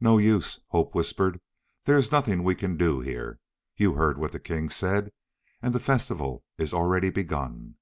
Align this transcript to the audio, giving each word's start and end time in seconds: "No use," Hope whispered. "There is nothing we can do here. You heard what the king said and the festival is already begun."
"No 0.00 0.18
use," 0.18 0.58
Hope 0.70 0.92
whispered. 0.92 1.40
"There 1.84 1.96
is 1.96 2.10
nothing 2.10 2.42
we 2.42 2.56
can 2.56 2.76
do 2.76 2.98
here. 2.98 3.38
You 3.76 3.92
heard 3.94 4.18
what 4.18 4.32
the 4.32 4.40
king 4.40 4.68
said 4.70 5.12
and 5.62 5.72
the 5.72 5.78
festival 5.78 6.42
is 6.58 6.74
already 6.74 7.10
begun." 7.10 7.76